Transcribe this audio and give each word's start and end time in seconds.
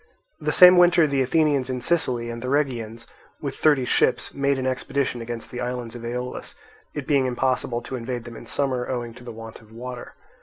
The 0.39 0.51
same 0.51 0.77
winter 0.77 1.05
the 1.05 1.21
Athenians 1.21 1.69
in 1.69 1.79
Sicily 1.79 2.31
and 2.31 2.41
the 2.41 2.47
Rhegians, 2.49 3.05
with 3.39 3.53
thirty 3.55 3.85
ships, 3.85 4.33
made 4.33 4.57
an 4.57 4.65
expedition 4.65 5.21
against 5.21 5.51
the 5.51 5.61
islands 5.61 5.93
of 5.93 6.03
Aeolus; 6.03 6.55
it 6.95 7.05
being 7.05 7.27
impossible 7.27 7.83
to 7.83 7.95
invade 7.95 8.23
them 8.23 8.35
in 8.35 8.47
summer, 8.47 8.89
owing 8.89 9.13
to 9.13 9.23
the 9.23 9.31
want 9.31 9.61
of 9.61 9.71
water. 9.71 10.15